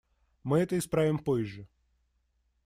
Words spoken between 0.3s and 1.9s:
Мы это исправим позже.